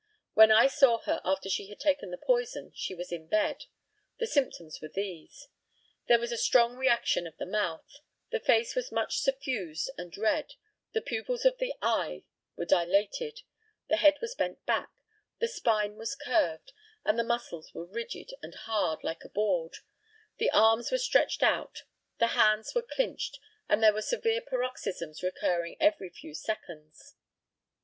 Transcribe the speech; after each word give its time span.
When 0.33 0.49
I 0.51 0.65
saw 0.65 0.97
her 1.01 1.21
after 1.23 1.47
she 1.47 1.67
had 1.67 1.79
taken 1.79 2.09
the 2.09 2.17
poison 2.17 2.71
she 2.73 2.95
was 2.95 3.11
in 3.11 3.27
bed. 3.27 3.65
The 4.17 4.25
symptoms 4.25 4.81
were 4.81 4.87
these: 4.87 5.47
There 6.07 6.17
was 6.17 6.31
a 6.31 6.39
strong 6.39 6.75
retraction 6.75 7.27
of 7.27 7.37
the 7.37 7.45
mouth; 7.45 7.97
the 8.31 8.39
face 8.39 8.73
was 8.75 8.91
much 8.91 9.19
suffused 9.19 9.91
and 9.99 10.17
red; 10.17 10.55
the 10.95 11.03
pupils 11.03 11.45
of 11.45 11.59
the 11.59 11.75
eye 11.83 12.23
were 12.55 12.65
dilated; 12.65 13.43
the 13.89 13.97
head 13.97 14.17
was 14.21 14.33
bent 14.33 14.65
back; 14.65 14.89
the 15.39 15.47
spine 15.47 15.97
was 15.97 16.15
curved; 16.15 16.73
and 17.05 17.19
the 17.19 17.23
muscles 17.23 17.71
were 17.75 17.85
rigid 17.85 18.31
and 18.41 18.55
hard 18.55 19.03
like 19.03 19.23
a 19.23 19.29
board; 19.29 19.75
the 20.39 20.49
arms 20.49 20.89
were 20.91 20.97
stretched 20.97 21.43
out; 21.43 21.83
the 22.17 22.27
hands 22.33 22.73
were 22.73 22.81
clinched; 22.81 23.37
and 23.69 23.83
there 23.83 23.93
were 23.93 24.01
severe 24.01 24.41
paroxysms 24.41 25.21
recurring 25.21 25.77
every 25.79 26.09
few 26.09 26.33
seconds. 26.33 27.15